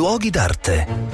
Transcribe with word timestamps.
luoghi 0.00 0.30
d'arte. 0.30 1.09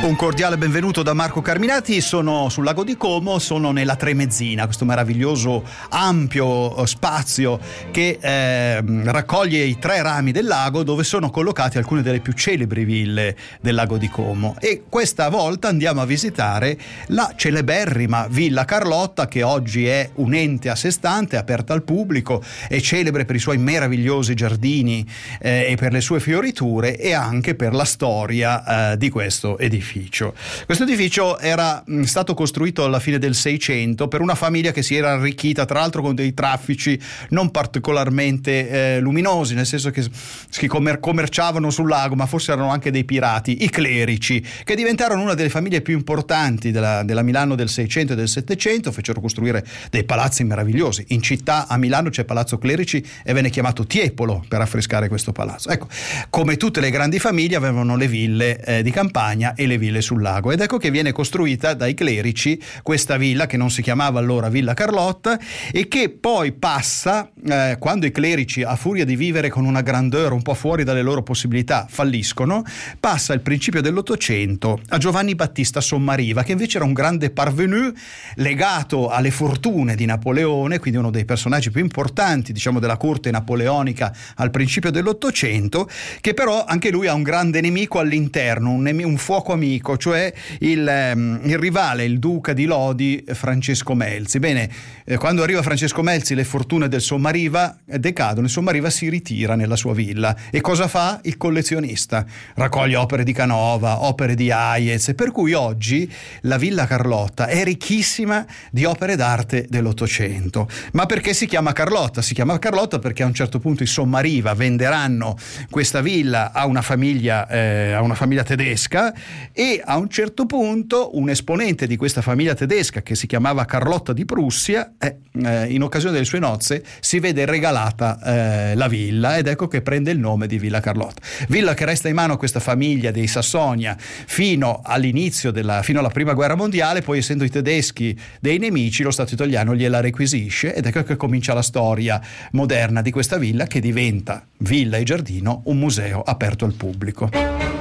Un 0.00 0.14
cordiale 0.14 0.56
benvenuto 0.56 1.02
da 1.02 1.12
Marco 1.12 1.40
Carminati, 1.40 2.00
sono 2.00 2.48
sul 2.50 2.62
lago 2.62 2.84
di 2.84 2.96
Como, 2.96 3.40
sono 3.40 3.72
nella 3.72 3.96
Tremezzina, 3.96 4.64
questo 4.64 4.84
meraviglioso 4.84 5.64
ampio 5.88 6.76
eh, 6.76 6.86
spazio 6.86 7.58
che 7.90 8.16
eh, 8.20 8.80
raccoglie 8.80 9.64
i 9.64 9.76
tre 9.76 10.00
rami 10.00 10.30
del 10.30 10.46
lago 10.46 10.84
dove 10.84 11.02
sono 11.02 11.30
collocate 11.30 11.78
alcune 11.78 12.02
delle 12.02 12.20
più 12.20 12.32
celebri 12.32 12.84
ville 12.84 13.36
del 13.60 13.74
lago 13.74 13.98
di 13.98 14.08
Como. 14.08 14.54
E 14.60 14.84
questa 14.88 15.28
volta 15.30 15.66
andiamo 15.66 16.00
a 16.00 16.06
visitare 16.06 16.78
la 17.08 17.32
celeberrima 17.34 18.28
Villa 18.30 18.64
Carlotta 18.64 19.26
che 19.26 19.42
oggi 19.42 19.88
è 19.88 20.10
un 20.14 20.32
ente 20.32 20.70
a 20.70 20.76
sé 20.76 20.92
stante, 20.92 21.36
aperta 21.36 21.72
al 21.72 21.82
pubblico, 21.82 22.40
è 22.68 22.78
celebre 22.78 23.24
per 23.24 23.34
i 23.34 23.40
suoi 23.40 23.58
meravigliosi 23.58 24.34
giardini 24.34 25.04
eh, 25.40 25.66
e 25.70 25.74
per 25.74 25.90
le 25.90 26.00
sue 26.00 26.20
fioriture 26.20 26.96
e 26.96 27.12
anche 27.12 27.56
per 27.56 27.74
la 27.74 27.84
storia 27.84 28.92
eh, 28.92 28.96
di 28.96 29.10
questo 29.10 29.58
edificio 29.58 29.86
edificio. 29.88 30.34
Questo 30.66 30.84
edificio 30.84 31.38
era 31.38 31.82
stato 32.02 32.34
costruito 32.34 32.84
alla 32.84 33.00
fine 33.00 33.18
del 33.18 33.34
600 33.34 34.08
per 34.08 34.20
una 34.20 34.34
famiglia 34.34 34.72
che 34.72 34.82
si 34.82 34.94
era 34.94 35.12
arricchita, 35.12 35.64
tra 35.64 35.80
l'altro 35.80 36.02
con 36.02 36.14
dei 36.14 36.34
traffici 36.34 37.00
non 37.30 37.50
particolarmente 37.50 38.68
eh, 38.68 39.00
luminosi, 39.00 39.54
nel 39.54 39.66
senso 39.66 39.90
che 39.90 40.04
si 40.48 40.66
commer- 40.66 41.00
commerciavano 41.00 41.70
sul 41.70 41.88
lago, 41.88 42.14
ma 42.14 42.26
forse 42.26 42.52
erano 42.52 42.70
anche 42.70 42.90
dei 42.90 43.04
pirati, 43.04 43.64
i 43.64 43.70
clerici, 43.70 44.44
che 44.64 44.74
diventarono 44.74 45.22
una 45.22 45.34
delle 45.34 45.48
famiglie 45.48 45.80
più 45.80 45.94
importanti 45.94 46.70
della, 46.70 47.02
della 47.02 47.22
Milano 47.22 47.54
del 47.54 47.68
600 47.68 48.12
e 48.12 48.16
del 48.16 48.28
700, 48.28 48.92
fecero 48.92 49.20
costruire 49.20 49.64
dei 49.90 50.04
palazzi 50.04 50.44
meravigliosi. 50.44 51.04
In 51.08 51.22
città 51.22 51.66
a 51.66 51.76
Milano 51.76 52.10
c'è 52.10 52.24
Palazzo 52.24 52.58
Clerici 52.58 53.04
e 53.22 53.32
venne 53.32 53.50
chiamato 53.50 53.86
Tiepolo 53.86 54.44
per 54.48 54.60
affrescare 54.60 55.08
questo 55.08 55.32
palazzo. 55.32 55.70
Ecco, 55.70 55.88
come 56.30 56.56
tutte 56.56 56.80
le 56.80 56.90
grandi 56.90 57.18
famiglie 57.18 57.56
avevano 57.56 57.96
le 57.96 58.08
ville 58.08 58.62
eh, 58.64 58.82
di 58.82 58.90
campagna 58.90 59.54
e 59.54 59.66
le 59.66 59.77
ville 59.78 60.00
sul 60.00 60.20
lago. 60.20 60.52
Ed 60.52 60.60
ecco 60.60 60.76
che 60.78 60.90
viene 60.90 61.12
costruita 61.12 61.74
dai 61.74 61.94
clerici 61.94 62.60
questa 62.82 63.16
villa 63.16 63.46
che 63.46 63.56
non 63.56 63.70
si 63.70 63.82
chiamava 63.82 64.18
allora 64.18 64.48
Villa 64.48 64.74
Carlotta 64.74 65.38
e 65.72 65.88
che 65.88 66.10
poi 66.10 66.52
passa, 66.52 67.30
eh, 67.46 67.76
quando 67.78 68.06
i 68.06 68.10
clerici, 68.10 68.62
a 68.62 68.76
furia 68.76 69.04
di 69.04 69.16
vivere 69.16 69.48
con 69.48 69.64
una 69.64 69.80
grandeur 69.80 70.32
un 70.32 70.42
po' 70.42 70.54
fuori 70.54 70.84
dalle 70.84 71.02
loro 71.02 71.22
possibilità, 71.22 71.86
falliscono, 71.88 72.64
passa 72.98 73.32
il 73.32 73.40
principio 73.40 73.80
dell'Ottocento 73.80 74.80
a 74.88 74.98
Giovanni 74.98 75.34
Battista 75.34 75.80
Sommariva, 75.80 76.42
che 76.42 76.52
invece 76.52 76.78
era 76.78 76.86
un 76.86 76.92
grande 76.92 77.30
parvenu 77.30 77.92
legato 78.36 79.08
alle 79.08 79.30
fortune 79.30 79.94
di 79.94 80.04
Napoleone, 80.04 80.78
quindi 80.78 80.98
uno 80.98 81.10
dei 81.10 81.24
personaggi 81.24 81.70
più 81.70 81.80
importanti, 81.80 82.52
diciamo, 82.52 82.80
della 82.80 82.96
corte 82.96 83.30
napoleonica 83.30 84.14
al 84.36 84.50
principio 84.50 84.90
dell'Ottocento, 84.90 85.88
che 86.20 86.34
però 86.34 86.64
anche 86.64 86.90
lui 86.90 87.06
ha 87.06 87.14
un 87.14 87.22
grande 87.22 87.60
nemico 87.60 87.98
all'interno, 87.98 88.70
un, 88.70 88.82
nemico, 88.82 89.08
un 89.08 89.16
fuoco 89.16 89.52
amico 89.52 89.67
amico, 89.68 89.98
cioè 89.98 90.32
il, 90.60 90.86
ehm, 90.86 91.40
il 91.44 91.58
rivale, 91.58 92.04
il 92.04 92.18
duca 92.18 92.54
di 92.54 92.64
Lodi, 92.64 93.22
Francesco 93.32 93.94
Melzi. 93.94 94.38
Bene, 94.38 94.68
eh, 95.04 95.16
quando 95.16 95.42
arriva 95.42 95.62
Francesco 95.62 96.02
Melzi 96.02 96.34
le 96.34 96.44
fortune 96.44 96.88
del 96.88 97.02
Sommariva 97.02 97.76
decadono, 97.84 98.46
il 98.46 98.52
Sommariva 98.52 98.88
si 98.88 99.08
ritira 99.10 99.54
nella 99.54 99.76
sua 99.76 99.92
villa 99.92 100.34
e 100.50 100.60
cosa 100.60 100.88
fa? 100.88 101.20
Il 101.24 101.36
collezionista 101.36 102.24
raccoglie 102.54 102.96
opere 102.96 103.24
di 103.24 103.32
Canova, 103.32 104.04
opere 104.04 104.34
di 104.34 104.50
Hayez, 104.50 105.12
per 105.14 105.30
cui 105.30 105.52
oggi 105.52 106.10
la 106.42 106.56
Villa 106.56 106.86
Carlotta 106.86 107.46
è 107.46 107.62
ricchissima 107.62 108.44
di 108.70 108.84
opere 108.84 109.16
d'arte 109.16 109.66
dell'Ottocento. 109.68 110.68
Ma 110.92 111.06
perché 111.06 111.34
si 111.34 111.46
chiama 111.46 111.72
Carlotta? 111.72 112.22
Si 112.22 112.32
chiama 112.34 112.58
Carlotta 112.58 112.98
perché 112.98 113.22
a 113.22 113.26
un 113.26 113.34
certo 113.34 113.58
punto 113.58 113.82
i 113.82 113.86
Sommariva 113.86 114.54
venderanno 114.54 115.36
questa 115.70 116.00
villa 116.00 116.52
a 116.52 116.66
una 116.66 116.82
famiglia, 116.82 117.46
eh, 117.48 117.92
a 117.92 118.00
una 118.00 118.14
famiglia 118.14 118.42
tedesca 118.42 119.12
e 119.58 119.82
a 119.84 119.96
un 119.96 120.08
certo 120.08 120.46
punto 120.46 121.16
un 121.16 121.30
esponente 121.30 121.88
di 121.88 121.96
questa 121.96 122.22
famiglia 122.22 122.54
tedesca 122.54 123.02
che 123.02 123.16
si 123.16 123.26
chiamava 123.26 123.64
Carlotta 123.64 124.12
di 124.12 124.24
Prussia, 124.24 124.92
eh, 124.96 125.16
eh, 125.32 125.66
in 125.72 125.82
occasione 125.82 126.12
delle 126.12 126.26
sue 126.26 126.38
nozze 126.38 126.84
si 127.00 127.18
vede 127.18 127.44
regalata 127.44 128.20
eh, 128.22 128.76
la 128.76 128.86
villa 128.86 129.36
ed 129.36 129.48
ecco 129.48 129.66
che 129.66 129.82
prende 129.82 130.12
il 130.12 130.20
nome 130.20 130.46
di 130.46 130.60
Villa 130.60 130.78
Carlotta. 130.78 131.20
Villa 131.48 131.74
che 131.74 131.84
resta 131.84 132.06
in 132.06 132.14
mano 132.14 132.34
a 132.34 132.36
questa 132.38 132.60
famiglia 132.60 133.10
dei 133.10 133.26
Sassonia 133.26 133.96
fino 133.98 134.80
all'inizio 134.84 135.50
della, 135.50 135.82
fino 135.82 135.98
alla 135.98 136.10
prima 136.10 136.34
guerra 136.34 136.54
mondiale, 136.54 137.02
poi 137.02 137.18
essendo 137.18 137.42
i 137.42 137.50
tedeschi 137.50 138.16
dei 138.38 138.58
nemici 138.58 139.02
lo 139.02 139.10
Stato 139.10 139.34
italiano 139.34 139.74
gliela 139.74 139.98
requisisce 139.98 140.72
ed 140.72 140.86
ecco 140.86 141.02
che 141.02 141.16
comincia 141.16 141.52
la 141.52 141.62
storia 141.62 142.22
moderna 142.52 143.02
di 143.02 143.10
questa 143.10 143.38
villa 143.38 143.66
che 143.66 143.80
diventa 143.80 144.46
villa 144.58 144.98
e 144.98 145.02
giardino 145.02 145.62
un 145.64 145.78
museo 145.78 146.22
aperto 146.22 146.64
al 146.64 146.74
pubblico. 146.74 147.77